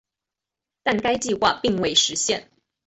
[0.81, 2.49] 但该计划并未实现。